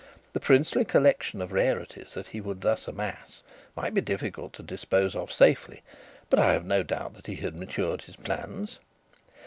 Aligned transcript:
The 0.33 0.39
princely 0.39 0.83
collection 0.83 1.43
of 1.43 1.51
rarities 1.51 2.15
that 2.15 2.25
he 2.29 2.41
would 2.41 2.61
thus 2.61 2.87
amass 2.87 3.43
might 3.75 3.93
be 3.93 4.01
difficult 4.01 4.51
to 4.53 4.63
dispose 4.63 5.15
of 5.15 5.31
safely, 5.31 5.83
but 6.27 6.39
I 6.39 6.53
have 6.53 6.65
no 6.65 6.81
doubt 6.81 7.13
that 7.13 7.27
he 7.27 7.35
had 7.35 7.53
matured 7.55 8.01
his 8.01 8.15
plans. 8.15 8.79